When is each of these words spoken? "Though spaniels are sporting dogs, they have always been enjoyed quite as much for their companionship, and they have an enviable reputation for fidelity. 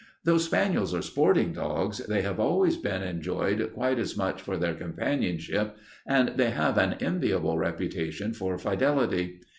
"Though 0.23 0.39
spaniels 0.39 0.95
are 0.95 1.03
sporting 1.03 1.53
dogs, 1.53 1.99
they 1.99 2.23
have 2.23 2.39
always 2.39 2.75
been 2.75 3.03
enjoyed 3.03 3.69
quite 3.75 3.99
as 3.99 4.17
much 4.17 4.41
for 4.41 4.57
their 4.57 4.73
companionship, 4.73 5.77
and 6.07 6.29
they 6.37 6.49
have 6.49 6.79
an 6.79 6.93
enviable 6.99 7.59
reputation 7.59 8.33
for 8.33 8.57
fidelity. 8.57 9.41